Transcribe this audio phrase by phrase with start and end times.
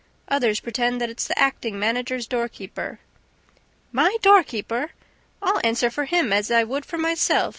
[0.29, 2.97] Others pretend that it's the acting manager's doorkeeper..."
[4.01, 4.93] "My doorkeeper?
[5.43, 7.49] I'll answer for him as I would for myself!"